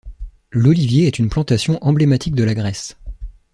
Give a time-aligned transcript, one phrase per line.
[0.51, 2.97] L'olivier est une plantation emblématique de la Grèce.